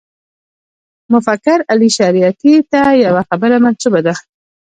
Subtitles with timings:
[1.13, 4.13] مفکر علي شریعیتي ته یوه خبره منسوبه ده.